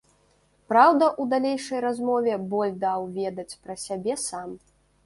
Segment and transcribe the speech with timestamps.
[0.73, 4.61] Праўда, у далейшай размове боль даў ведаць пра сябе сам.